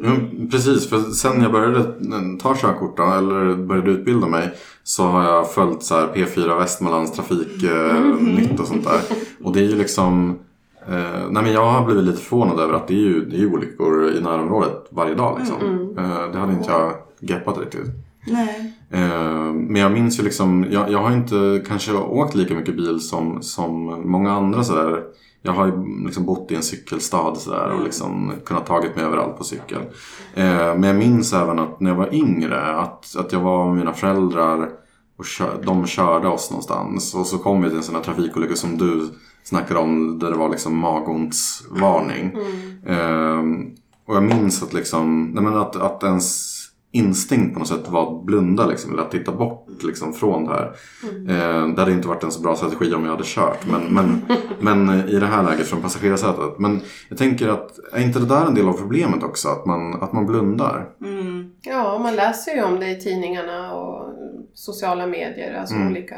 [0.04, 1.84] Mm, precis, för sen jag började
[2.42, 4.50] ta körkort då, eller började utbilda mig
[4.84, 9.02] så har jag följt så här P4 Västmanlands trafiknytt och sånt där.
[9.44, 10.40] Och det är ju liksom
[10.88, 13.40] eh, nej men jag har blivit lite förvånad över att det är ju, det är
[13.40, 15.58] ju olyckor i närområdet varje dag liksom.
[15.98, 17.88] Eh, det hade inte jag greppat riktigt.
[18.28, 18.74] Nej.
[18.92, 23.00] Eh, Men jag minns ju liksom, jag, jag har inte kanske åkt lika mycket bil
[23.00, 25.04] som, som många andra sådär.
[25.46, 29.38] Jag har ju liksom bott i en cykelstad sådär och liksom kunnat tagit mig överallt
[29.38, 29.82] på cykel.
[30.34, 33.76] Eh, Men jag minns även att när jag var yngre att, att jag var med
[33.76, 34.70] mina föräldrar
[35.18, 37.16] och kör, de körde oss någonstans.
[37.16, 39.10] Och så kom vi till en sån här trafikolycka som du
[39.44, 42.32] snackade om där det var liksom magontsvarning.
[42.88, 43.72] Ehm,
[44.08, 46.53] och jag minns att, liksom, nej men att, att ens
[46.94, 50.52] instinkt på något sätt var att blunda liksom, eller att titta bort liksom, från det
[50.54, 50.66] här.
[51.30, 53.68] Eh, det hade inte varit en så bra strategi om jag hade kört.
[53.68, 54.22] Men, men,
[54.88, 56.60] men i det här läget från passagerarsätet.
[56.60, 59.50] Men jag tänker att är inte det där en del av problemet också?
[59.50, 60.90] Att man, att man blundar?
[61.02, 61.52] Mm.
[61.62, 64.14] Ja, man läser ju om det i tidningarna och
[64.54, 65.88] sociala medier, alltså Mm.
[65.88, 66.16] olika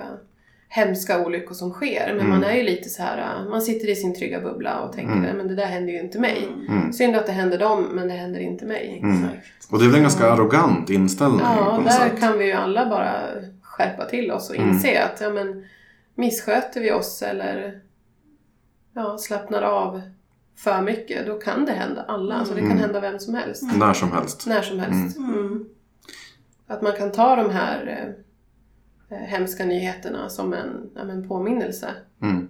[0.76, 2.06] hemska olyckor som sker.
[2.08, 2.30] Men Mm.
[2.30, 5.14] man är ju lite så här, äh, man sitter i sin trygga bubbla och tänker
[5.14, 5.38] Mm.
[5.38, 6.48] men det där händer ju inte mig.
[6.70, 6.94] Mm.
[6.94, 9.00] Synd att det händer dem, men det händer inte mig.
[9.04, 9.28] Mm.
[9.70, 12.20] Och det är väl en ganska arrogant inställning Ja, där sätt.
[12.20, 13.14] kan vi ju alla bara
[13.62, 14.70] skärpa till oss och Mm.
[14.70, 15.66] inse att ja, men,
[16.16, 17.80] missköter vi oss eller
[18.94, 20.02] ja, slappnar av
[20.58, 22.36] för mycket, då kan det hända alla.
[22.36, 22.82] Alltså det kan Mm.
[22.84, 23.64] hända vem som helst.
[23.76, 24.48] När som helst.
[24.48, 25.18] När som helst.
[25.18, 25.34] Mm.
[25.34, 25.66] Mm.
[26.68, 28.24] Att man kan ta de här eh,
[29.10, 31.94] hemska nyheterna som en, ja, men påminnelse.
[32.22, 32.48] Mm.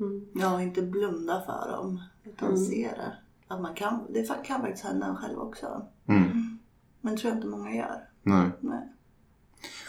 [0.00, 0.26] Mm.
[0.34, 2.02] Ja, inte blunda för dem.
[2.24, 2.60] Utan Mm.
[2.60, 3.12] se det.
[3.54, 5.82] Att man kan, det kan faktiskt hända en själv också.
[6.08, 6.58] Mm.
[7.00, 8.00] Men tror jag inte många gör.
[8.22, 8.50] Nej.
[8.60, 8.88] Nej.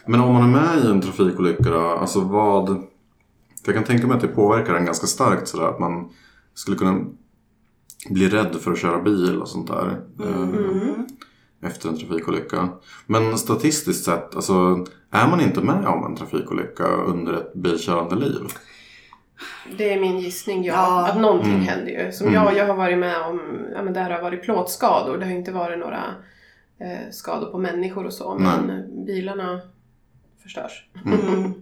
[0.06, 2.68] Men om man är med i en trafikolycka då, alltså vad...
[3.64, 6.10] För jag kan tänka mig att det påverkar en ganska starkt sådär att man
[6.54, 7.06] skulle kunna
[8.10, 10.02] bli rädd för att köra bil och sånt där.
[10.24, 11.06] eh, Mm.
[11.62, 12.70] Efter en trafikolycka.
[13.08, 18.42] Men statistiskt sett, alltså är man inte med om en trafikolycka under ett bilkörande liv?
[19.78, 20.74] Det är min gissning, ja.
[20.74, 21.08] Ja.
[21.10, 21.66] Att någonting Mm.
[21.68, 22.12] händer ju.
[22.12, 22.44] Som Mm.
[22.44, 23.42] jag, jag har varit med om,
[23.76, 25.18] ja men där har varit plåtskador.
[25.18, 26.04] Det har inte varit några
[26.80, 28.36] eh, skador på människor och så.
[28.40, 29.62] Men eh, bilarna
[30.44, 30.90] förstörs.
[31.06, 31.54] Mm.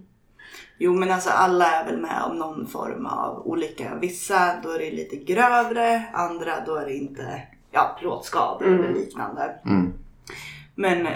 [0.78, 3.94] Jo men alltså alla är väl med om någon form av olika.
[4.00, 8.80] Vissa då är det lite grövre, andra då är det inte ja, plåtskador Mm.
[8.84, 9.54] eller liknande.
[9.64, 9.92] Mm.
[10.74, 11.06] Men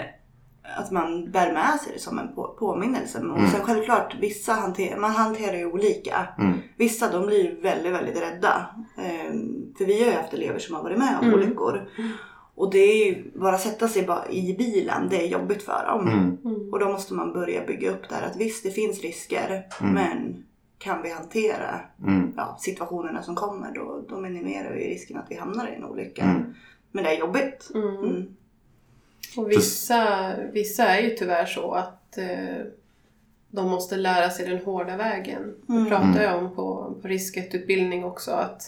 [0.77, 3.19] att man bär med sig det som en på- påminnelse.
[3.19, 3.49] Och Mm.
[3.51, 6.27] sen självklart, vissa hanter, man hanterar ju olika.
[6.39, 6.53] Mm.
[6.77, 8.65] Vissa de blir ju väldigt, väldigt rädda.
[8.97, 11.35] Ehm, för vi har ju haft elever som har varit med om Mm.
[11.39, 11.89] olyckor.
[12.55, 16.07] Och det är ju, bara sätta sig bara i bilen, det är jobbigt för dem.
[16.07, 16.37] Mm.
[16.45, 16.69] Mm.
[16.73, 19.93] Och då måste man börja bygga upp där att visst det finns risker Mm.
[19.93, 20.43] men
[20.77, 22.33] kan vi hantera Mm.
[22.37, 26.23] ja, situationerna som kommer då, då minimerar vi risken att vi hamnar i en olycka.
[26.23, 26.53] Mm.
[26.91, 27.71] Men det är jobbigt.
[29.37, 29.45] Mm.
[29.45, 29.45] Mm.
[29.45, 32.65] Och vissa, vissa är ju tyvärr så att eh,
[33.51, 35.55] de måste lära sig den hårda vägen.
[35.69, 35.83] Mm.
[35.83, 38.31] Det pratar jag om på, på risketutbildning också.
[38.31, 38.61] Att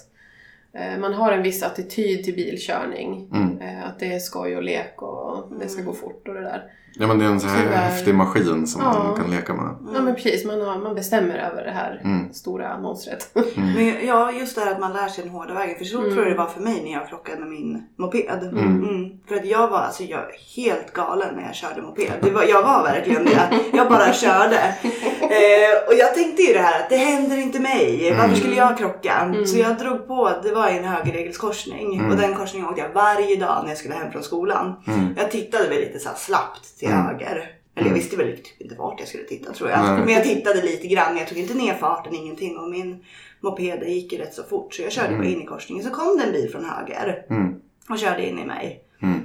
[0.74, 3.30] eh, man har en viss attityd till bilkörning.
[3.34, 3.62] Mm.
[3.62, 6.64] Eh, att det är skoj och lek och det ska gå fort och det där.
[6.98, 7.76] Ja men det är en så här Tyvärr.
[7.78, 9.04] häftig maskin som Ja.
[9.04, 9.76] man kan leka med.
[9.94, 12.34] Ja men precis, man, har, man bestämmer över det här Mm.
[12.34, 13.30] stora monstret.
[13.56, 15.78] Men ja, just det här att man lär sig den hårda vägen.
[15.78, 16.12] För så Mm.
[16.14, 18.44] tror jag det var för mig när jag krockade med min moped.
[18.44, 18.84] Mm.
[18.84, 19.10] Mm.
[19.28, 20.22] För att jag var alltså jag
[20.56, 22.12] helt galen när jag körde moped.
[22.22, 23.50] Det var, jag var verkligen det.
[23.74, 24.76] Jag bara körde.
[25.22, 28.10] Eh, och jag tänkte ju det här att det händer inte mig.
[28.12, 28.36] Varför Mm.
[28.36, 29.14] skulle jag krocka?
[29.14, 29.46] Mm.
[29.46, 31.98] Så jag drog på, det var i en högerregelskorsning.
[31.98, 32.12] Mm.
[32.12, 34.74] Och den korsningen åkte jag varje dag när jag skulle hem från skolan.
[34.88, 35.14] Mm.
[35.18, 37.06] Jag tittade väl lite så slappt till Mm.
[37.06, 37.52] höger.
[37.76, 39.80] Eller jag visste väl typ inte vart jag skulle titta tror jag.
[39.84, 40.00] Nej.
[40.06, 41.18] Men jag tittade lite grann.
[41.18, 42.58] Jag tog inte ner farten, ingenting.
[42.58, 43.06] Och min
[43.40, 44.74] moped gick ju rätt så fort.
[44.74, 45.20] Så jag körde Mm.
[45.22, 45.84] bara in i korsningen.
[45.84, 47.26] Så kom det en bil från höger.
[47.30, 47.56] Mm.
[47.90, 48.84] Och körde in i mig.
[49.02, 49.22] Mm.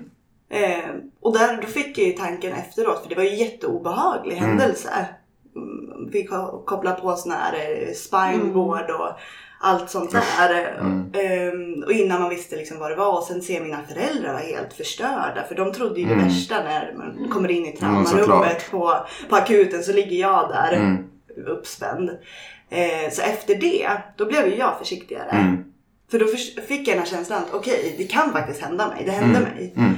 [0.49, 3.03] Eh, och där, då fick jag ju tanken efteråt.
[3.03, 4.49] För det var ju en jätteobehaglig Mm.
[4.49, 5.07] händelse.
[5.57, 9.09] Mm, Vi ko- kopplade på sån här eh, spineboard och
[9.63, 10.77] allt sånt där.
[10.81, 11.11] Mm.
[11.13, 14.41] Ehm, och innan man visste liksom vad det var och sen ser mina föräldrar var
[14.41, 16.25] helt förstörda för de trodde ju det Mm.
[16.29, 18.71] värsta när man kommer in i Mm, traumarummet såklart.
[18.71, 18.95] på,
[19.29, 20.97] på akuten så ligger jag där Mm.
[21.47, 22.11] uppspänd.
[22.71, 25.31] Eh, så efter det, då blev ju jag försiktigare.
[25.31, 25.65] Mm.
[26.11, 26.27] För då
[26.69, 29.03] fick jag den här känslan att okej, det kan faktiskt hända mig.
[29.05, 29.51] Det hände Mm.
[29.53, 29.75] mig.
[29.77, 29.95] Mm.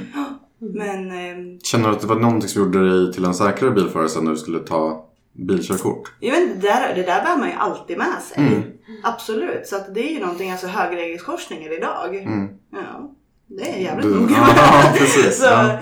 [0.58, 4.08] Men ehm, Känner du att det var någonting som gjorde dig till en säkrare bilförare
[4.08, 6.12] sen när du skulle ta bilkörkort?
[6.20, 8.38] jag vet inte, det där, det där bär man ju alltid med sig.
[8.38, 8.62] Mm.
[9.02, 9.66] Absolut.
[9.66, 12.16] Så att det är ju någonting, alltså högregelskorsningar idag.
[12.16, 12.48] Mm.
[12.72, 13.10] Ja,
[13.46, 15.38] det är jävligt Du- noga Ja, precis.
[15.38, 15.78] så, Ja.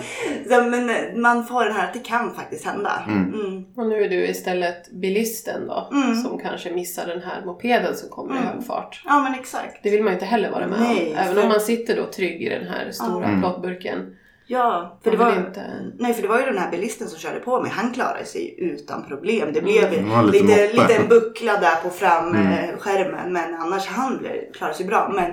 [0.48, 0.90] så, men
[1.22, 2.92] man får den här att det kan faktiskt hända.
[3.08, 3.34] Mm.
[3.34, 3.64] Mm.
[3.76, 6.22] Och nu är du istället bilisten då, Mm.
[6.22, 8.48] som kanske missar den här mopeden som kommer i Mm.
[8.48, 9.02] hög fart.
[9.04, 9.82] Ja men exakt.
[9.82, 11.16] Det vill man ju inte heller vara med Nej, om.
[11.18, 13.40] Även för- om man sitter då trygg i den här stora Mm.
[13.40, 14.16] plåtburken.
[14.52, 15.66] Ja, för det, var, inte...
[15.98, 17.70] nej, för det var ju den här bilisten som körde på mig.
[17.74, 19.52] Han klarade sig utan problem.
[19.52, 20.82] Det blev Det var lite lite, moppe.
[20.88, 21.92] lite en buckla där på Mm.
[21.98, 23.32] framskärmen.
[23.32, 25.12] Men annars han blev- klarade sig bra.
[25.14, 25.32] Men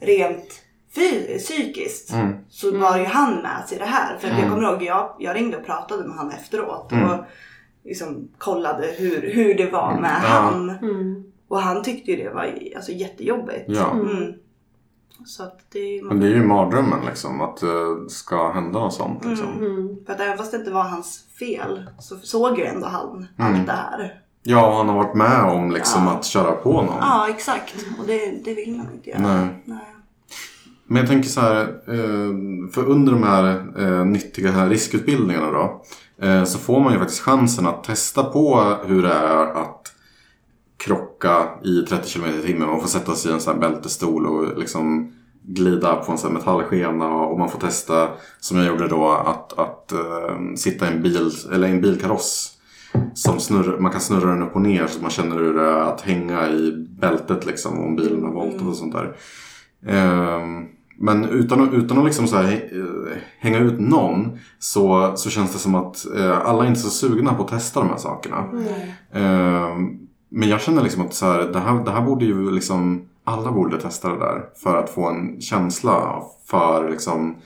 [0.00, 0.62] rent
[0.94, 2.32] fy, psykiskt Mm.
[2.48, 4.16] så var ju han med sig det här.
[4.18, 4.44] För att Mm.
[4.44, 6.92] jag kommer ihåg, jag, jag ringde och pratade med han efteråt.
[6.92, 7.10] Mm.
[7.10, 7.24] Och
[7.84, 10.28] liksom kollade hur, hur det var med Ja.
[10.28, 10.70] han.
[10.70, 11.24] Mm.
[11.48, 13.64] Och han tyckte ju det var alltså, jättejobbigt.
[13.66, 13.90] Ja.
[13.92, 14.32] Mm.
[15.26, 17.40] Så att det, Men det är ju mardrömmen liksom.
[17.40, 19.48] Att det ska hända något sånt liksom.
[19.58, 19.96] Mm.
[20.06, 23.54] För att även fast det inte var hans fel så såg ju ändå han Mm.
[23.58, 24.20] allt det här.
[24.42, 26.10] Ja, han har varit med om liksom Ja.
[26.12, 26.96] att köra på någon.
[27.00, 27.74] Ja, exakt.
[28.00, 29.20] Och det, det vill man inte göra.
[29.20, 29.62] Nej.
[29.64, 29.78] Nej.
[30.86, 35.82] Men jag tänker så här, eh, för under de här eh, nyttiga här riskutbildningarna då,
[36.26, 39.81] eh, så får man ju faktiskt chansen att testa på hur det är att
[40.84, 42.68] krocka i 30 km i timmen.
[42.68, 45.12] Man får sätta sig i en sån här bältestol och liksom
[45.44, 48.08] glida på en sån här metallskena och man får testa,
[48.40, 52.58] som jag gjorde då, att, att eh, sitta i en bil, eller en bilkaross.
[53.14, 55.80] Som snurr, man kan snurra den upp och ner så man känner hur det är
[55.80, 59.16] att hänga i bältet liksom om bilen har voltat och sånt där.
[59.86, 60.64] Ehm,
[60.98, 65.52] men utan, att- utan att liksom så här, eh, hänga ut någon så, så känns
[65.52, 68.44] det som att eh, alla är inte så sugna på att testa de här sakerna.
[69.12, 69.98] Ehm,
[70.32, 73.52] men jag känner liksom att så här, det, här, det här borde ju liksom alla
[73.52, 77.36] borde testa det där för att få en känsla för liksom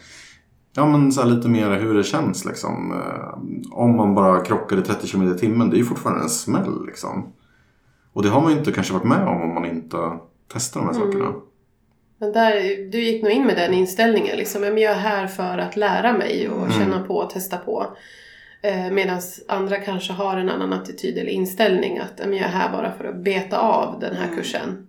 [0.78, 2.92] Ja men så lite mer hur det känns liksom.
[2.92, 6.28] Eh, Om man bara krockar i 30 km i timmen, det är ju fortfarande en
[6.28, 7.32] smäll liksom.
[8.12, 9.96] Och det har man ju inte kanske varit med om om man inte
[10.52, 11.06] testar de här Mm.
[11.12, 11.32] sakerna.
[12.18, 12.52] Men där,
[12.92, 14.36] du gick nog in med den inställningen.
[14.36, 16.70] Liksom, "Ja, men jag är här för att lära mig och Mm.
[16.72, 17.86] känna på och testa på.
[18.66, 21.98] Eh, Medan andra kanske har en annan attityd eller inställning.
[21.98, 24.36] Att "Ja, men jag är här bara för att beta av den här Mm.
[24.36, 24.86] kursen.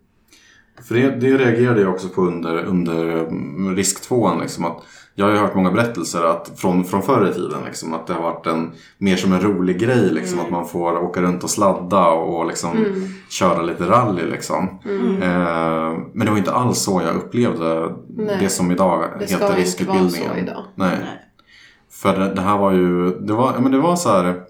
[0.87, 4.77] För det, det reagerade jag också på under, under mm, risk 2 liksom att
[5.19, 8.13] Jag har ju hört många berättelser att, från, från förr i tiden liksom, att det
[8.13, 10.45] har varit en, mer som en rolig grej liksom, Mm.
[10.45, 13.01] att man får åka runt och sladda och liksom, Mm.
[13.29, 14.79] köra lite rally liksom.
[14.85, 15.21] Mm.
[15.23, 18.37] Eh, men det var inte alls så jag upplevde Nej.
[18.39, 20.37] det som idag Det ska heter inte vara så riskutbildningen.
[20.37, 20.63] idag.
[20.75, 20.97] Nej.
[20.99, 21.23] Nej.
[22.01, 24.41] För det, det här var ju, det var, ja, men det var så här.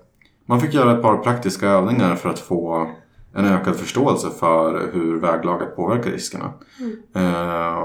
[0.45, 2.91] Man fick göra ett par praktiska övningar för att få
[3.35, 6.53] en ökad förståelse för hur väglaget påverkar riskerna.
[7.15, 7.77] Eh,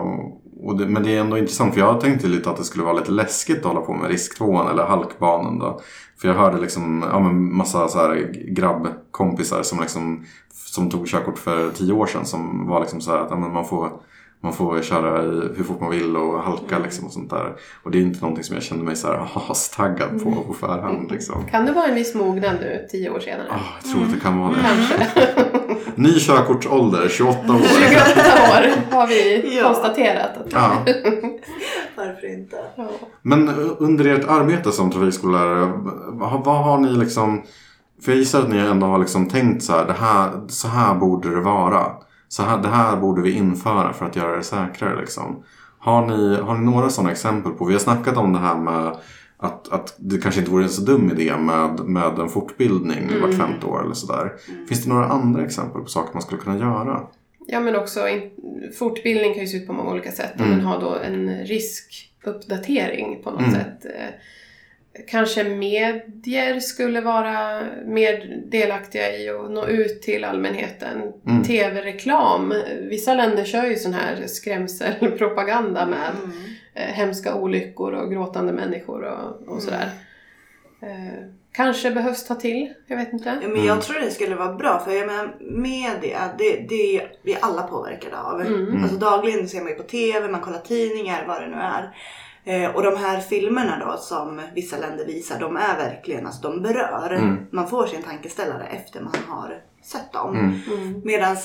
[0.62, 2.98] och det, men det är ändå intressant för jag tänkte lite att det skulle vara
[2.98, 5.81] lite läskigt att hålla på med risktvåan eller halkbanan då.
[6.20, 11.38] För jag hörde liksom, ja men massa så här grabbkompisar som liksom som tog körkort
[11.38, 13.90] för tio år sedan som var liksom så här att ja, man får
[14.42, 15.20] man får köra
[15.57, 17.52] hur fort man vill och halka liksom och sånt där.
[17.83, 21.11] Och det är inte någonting som jag kände mig så här astaggad på på förhand
[21.11, 21.44] liksom.
[21.50, 23.46] Kan det vara en viss mognad nu, tio år senare?
[23.50, 24.59] Ah, jag tror att det kan vara det.
[24.62, 25.37] Kanske.
[25.94, 27.59] Ny körkortsålder, 28 år.
[27.59, 27.61] 28
[28.50, 29.64] år har vi Ja.
[29.64, 30.37] konstaterat.
[30.37, 30.72] Att, Ja.
[31.96, 32.57] Varför inte?
[32.76, 32.88] ja.
[33.22, 35.72] Men under ert arbete som trafikskollärare,
[36.09, 37.42] vad, vad har ni liksom...
[38.05, 40.94] För jag gissar att ni ändå har liksom tänkt så här, det här, så här
[40.94, 41.87] borde det vara.
[42.32, 45.42] Så här, det här borde vi införa för att göra det säkrare liksom.
[45.78, 47.64] Har ni, har ni några sådana exempel på?
[47.64, 48.96] Vi har snackat om det här med
[49.36, 53.34] att, att det kanske inte vore en så dum idé med, med en fortbildning vart
[53.34, 54.32] femte år eller sådär.
[54.68, 57.00] Finns det några andra exempel på saker man skulle kunna göra?
[57.46, 58.30] Ja men också in,
[58.78, 60.40] fortbildning kan ju se ut på många olika sätt.
[60.40, 60.50] Mm.
[60.50, 63.52] Men ha då en riskuppdatering på något Mm.
[63.54, 63.86] sätt.
[65.09, 71.12] Kanske medier skulle vara mer delaktiga i att nå ut till allmänheten.
[71.26, 71.44] Mm.
[71.44, 72.55] TV-reklam.
[72.81, 76.11] Vissa länder kör ju sån här skrämselpropaganda med
[76.74, 76.92] Mm.
[76.94, 79.90] hemska olyckor och gråtande människor och, och sådär.
[80.83, 83.38] Eh, kanske behövs ta till, jag vet inte.
[83.42, 87.12] Ja, men jag tror det skulle vara bra för jag menar media, det, det är
[87.22, 88.40] vi alla påverkade av.
[88.40, 88.83] Mm.
[88.83, 91.96] Alltså dagligen ser man ju på TV, man kollar tidningar, vad det nu är.
[92.44, 96.62] Eh, och de här filmerna då som vissa länder visar, de är verkligen, alltså de
[96.62, 97.11] berör.
[97.11, 97.46] Mm.
[97.50, 100.37] Man får sin tankeställare efter man har sett dem.
[100.37, 100.61] Mm.
[100.70, 101.00] Mm.
[101.05, 101.37] Medan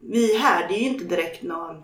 [0.00, 1.76] vi här, det är ju inte direkt någon,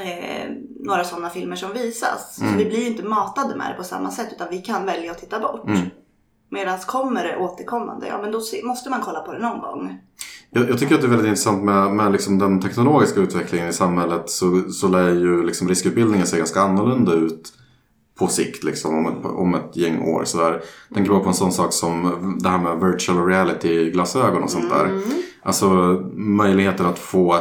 [0.00, 2.40] eh, några sådana filmer som visas.
[2.40, 2.52] Mm.
[2.52, 5.10] Så vi blir ju inte matade med det på samma sätt utan vi kan välja
[5.10, 5.66] att titta bort.
[5.66, 5.90] Mm.
[6.48, 9.98] Medan kommer det återkommande, ja men då måste man kolla på det någon gång.
[10.50, 13.72] Jag, jag tycker att det är väldigt intressant med, med liksom den teknologiska utvecklingen i
[13.72, 17.52] samhället så, så lär ju liksom riskutbildningen se ganska annorlunda ut
[18.18, 20.24] på sikt liksom, om, ett, om ett gäng år.
[20.24, 20.62] Så där.
[20.94, 25.00] Tänker bara på en sån sak som det här med virtual reality-glasögon och sånt där.
[25.42, 25.68] Alltså
[26.14, 27.38] möjligheten att få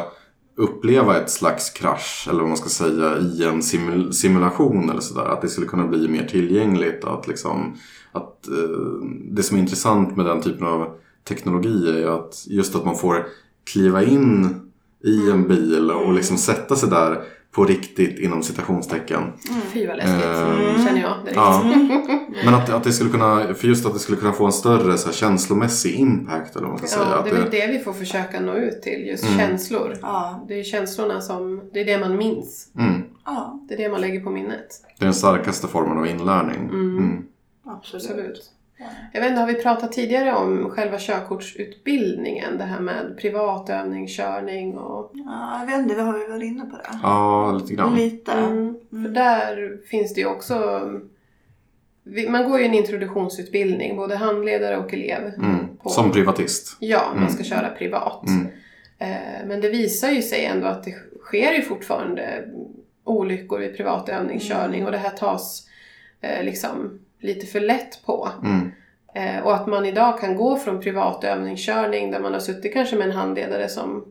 [0.57, 5.25] uppleva ett slags krasch eller vad man ska säga i en simul- simulation eller sådär.
[5.25, 7.03] Att det skulle kunna bli mer tillgängligt.
[7.03, 7.73] Att liksom,
[8.11, 10.87] att, eh, det som är intressant med den typen av
[11.27, 13.25] teknologi är ju att just att man får
[13.73, 14.55] kliva in
[15.03, 17.23] i en bil och liksom sätta sig där
[17.55, 19.23] på riktigt inom citationstecken.
[19.73, 21.35] Fy vad läskigt, Eh, känner jag direkt.
[21.35, 21.63] Ja.
[22.45, 24.97] Men att, att det skulle kunna, för just att det skulle kunna få en större
[24.97, 27.07] så här, känslomässig impact eller vad man ska säga.
[27.11, 29.37] Ja, Att det är väl det vi får försöka nå ut till, just Mm.
[29.39, 29.97] känslor.
[30.01, 30.45] Ja.
[30.47, 32.67] Det är känslorna som, det är det man minns.
[32.79, 34.67] mm, Ja, Det är det man lägger på minnet.
[34.99, 36.59] det är den starkaste formen av inlärning.
[36.63, 36.97] Mm.
[36.97, 37.23] Mm.
[37.65, 38.05] absolut.
[38.09, 38.41] Absolut.
[39.13, 42.57] Jag vet inte, har vi pratat tidigare om själva körkortsutbildningen?
[42.57, 45.11] Det här med privatövningskörning och...
[45.13, 46.99] Ja, jag vet inte, har vi varit inne på det?
[47.03, 47.95] Ja, lite grann.
[47.95, 48.31] Lite.
[48.31, 48.75] Mm.
[48.89, 50.81] För där finns det ju också...
[52.03, 55.21] vi- Man går ju en introduktionsutbildning, både handledare och elev.
[55.37, 55.77] Mm.
[55.83, 56.77] på- Som privatist.
[56.79, 57.29] Ja, man Mm.
[57.33, 58.27] ska köra privat.
[58.27, 58.47] Mm.
[58.99, 62.43] Eh, Men det visar ju sig ändå att det sker ju fortfarande
[63.03, 65.67] olyckor vid privat övningskörning och det här tas
[66.21, 68.29] eh, liksom lite för lätt på.
[68.43, 68.71] Mm.
[69.15, 72.95] Eh, Och att man idag kan gå från privat övningskörning där man har suttit kanske
[72.95, 74.05] med en handledare som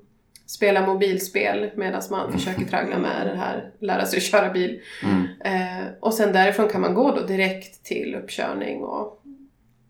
[0.47, 4.81] spelar mobilspel medan man försöker traggla med det här, lära sig köra bil.
[5.05, 5.23] Mm.
[5.45, 9.19] Eh, Och sen därifrån kan man gå då direkt till uppkörning och,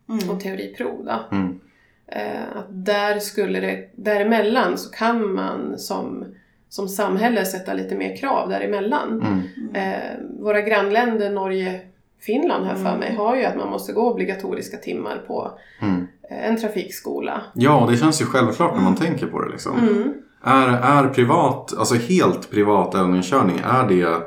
[0.09, 0.31] Mm.
[0.31, 1.05] och teoriprov.
[1.05, 1.37] Då.
[1.37, 1.61] Mm.
[2.07, 6.25] Eh, att där skulle det, däremellan så kan man som,
[6.69, 9.23] som samhälle sätta lite mer krav däremellan.
[9.23, 9.75] Mm.
[9.75, 11.81] Eh, våra grannländer Norge,
[12.27, 12.99] Finland här för Mm.
[12.99, 16.07] mig har ju att man måste gå obligatoriska timmar på Mm.
[16.31, 17.43] eh, en trafikskola.
[17.55, 19.49] Ja, det känns ju självklart när man tänker på det.
[19.51, 19.79] Liksom.
[19.79, 20.13] Mm.
[20.45, 24.23] Är, är privat, alltså helt privat övningskörning, är det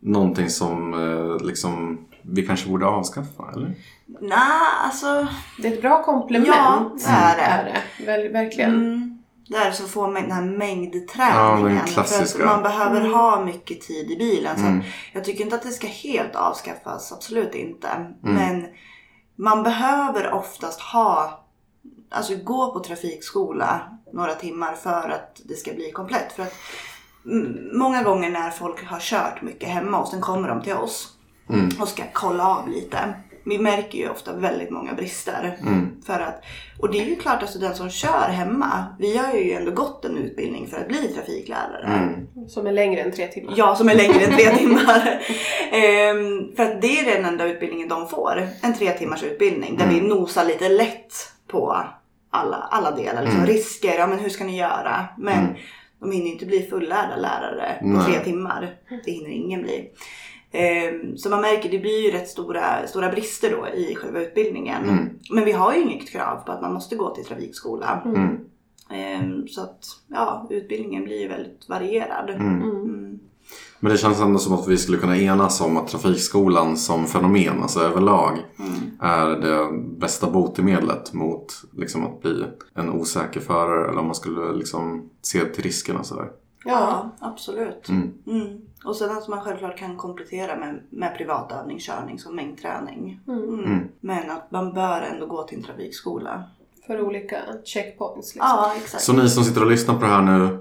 [0.00, 3.44] någonting som eh, liksom, vi kanske borde avskaffa?
[3.56, 3.74] Eller?
[4.20, 4.38] Nej,
[4.84, 5.26] alltså.
[5.62, 6.48] Det är ett bra komplement.
[6.48, 7.70] Ja, det är det.
[7.70, 8.06] Är det.
[8.06, 8.70] Väl, verkligen.
[8.74, 9.15] Mm,
[9.48, 11.86] där så får man den här Ja, mängdträningen.
[11.86, 12.38] klassiska.
[12.38, 14.56] För att man behöver ha mycket tid i bilen.
[14.58, 14.82] Så Mm.
[15.12, 17.88] jag tycker inte att det ska helt avskaffas, absolut inte.
[17.88, 18.14] Mm.
[18.22, 18.66] Men
[19.36, 21.44] man behöver oftast ha,
[22.10, 23.80] alltså gå på trafikskola
[24.12, 26.32] några timmar för att det ska bli komplett.
[26.32, 26.54] För att
[27.24, 31.12] mm, många gånger när folk har kört mycket hemma och sen kommer de till oss
[31.50, 31.68] Mm.
[31.80, 33.14] och ska kolla av lite.
[33.46, 35.56] Vi märker ju ofta väldigt många brister.
[35.60, 35.90] Mm.
[36.06, 36.42] För att,
[36.80, 40.04] och det är ju klart att den som kör hemma, vi har ju ändå gått
[40.04, 41.86] en utbildning för att bli trafiklärare.
[41.86, 42.48] Mm.
[42.48, 43.54] Som är längre än tre timmar.
[43.56, 45.20] Ja, som är längre än tre timmar.
[45.72, 48.48] Ehm, för att det är den enda utbildningen de får.
[48.62, 51.12] En tre timmars utbildning där vi nosar lite lätt
[51.48, 51.76] på
[52.30, 53.22] alla, alla delar.
[53.22, 53.50] Liksom Mm.
[53.52, 55.04] Risker, ja men hur ska ni göra?
[55.18, 55.54] Men Mm.
[56.00, 58.04] de hinner ju inte bli fullärda lärare på Nej.
[58.06, 58.74] tre timmar.
[59.04, 59.90] Det hinner ingen bli.
[60.52, 64.84] Ehm, Så man märker det blir ju rätt stora, stora brister då i själva utbildningen.
[64.88, 65.08] Mm.
[65.30, 68.02] Men vi har ju inget krav på att man måste gå till trafikskola.
[68.04, 68.38] Mm.
[68.90, 72.30] Ehm, Så att ja, utbildningen blir ju väldigt varierad.
[72.30, 72.62] Mm.
[72.62, 73.18] Mm.
[73.80, 77.62] Men det känns ändå som att vi skulle kunna enas om att trafikskolan som fenomen,
[77.62, 78.72] alltså överlag, Mm.
[79.00, 84.52] är det bästa botemedlet mot liksom, att bli en osäker förare eller om man skulle
[84.52, 86.28] liksom, se till riskerna sådär.
[86.66, 87.88] Ja, absolut.
[87.88, 88.12] Mm.
[88.26, 88.58] Mm.
[88.84, 93.20] Och sen att man självklart kan komplettera med, med privat övningskörning som mängdträning.
[93.28, 93.42] Mm.
[93.44, 93.64] Mm.
[93.64, 93.88] Mm.
[94.00, 96.44] Men att man bör ändå gå till en trafikskola.
[96.86, 98.34] För olika checkpoints.
[98.34, 98.50] Liksom.
[98.50, 99.02] Ja, exakt.
[99.02, 100.58] Så ni som sitter och lyssnar på det här nu,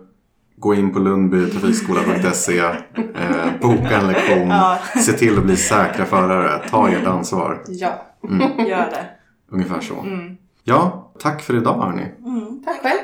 [0.56, 2.60] gå in på lundbytrafikskola.se,
[3.16, 4.78] eh, boka en lektion, Ja.
[5.06, 7.64] se till att bli säkra förare, ta ert ansvar.
[7.68, 8.06] Ja.
[8.24, 8.68] Mm.
[8.68, 9.06] Gör det.
[9.50, 10.00] Ungefär så.
[10.00, 10.38] Mm.
[10.64, 12.12] Ja, tack för idag hörni.
[12.26, 12.64] Mm.
[12.66, 13.00] Tack själv.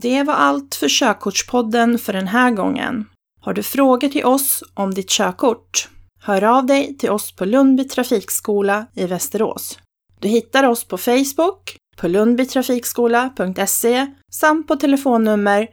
[0.00, 3.04] Det var allt för Körkortspodden för den här gången.
[3.40, 5.88] Har du frågor till oss om ditt körkort?
[6.20, 9.78] Hör av dig till oss på Lundby trafikskola i Västerås.
[10.20, 15.68] Du hittar oss på Facebook, på lundbytrafikskola.se samt på telefonnummer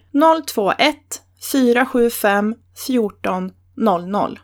[0.54, 0.96] 021
[1.52, 2.56] 475
[2.88, 4.40] 14 00.